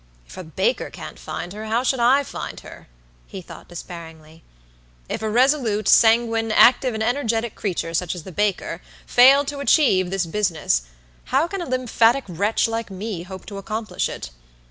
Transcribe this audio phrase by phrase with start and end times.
[0.25, 2.87] "If the baker can't find her, how should I find her?"
[3.27, 4.41] he thought, despairingly.
[5.07, 10.09] "If a resolute, sanguine, active and energetic creature, such as the baker, fail to achieve
[10.09, 10.81] this business,
[11.25, 14.31] how can a lymphatic wretch like me hope to accomplish it?